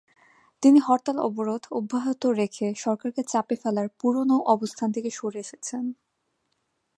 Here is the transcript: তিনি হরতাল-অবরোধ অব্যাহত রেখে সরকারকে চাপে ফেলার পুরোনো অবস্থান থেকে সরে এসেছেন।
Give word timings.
তিনি 0.63 0.79
হরতাল-অবরোধ 0.79 1.63
অব্যাহত 1.71 2.23
রেখে 2.39 2.67
সরকারকে 2.75 3.21
চাপে 3.23 3.55
ফেলার 3.55 3.87
পুরোনো 3.99 4.35
অবস্থান 4.53 4.89
থেকে 4.95 5.09
সরে 5.11 5.39
এসেছেন। 5.39 5.83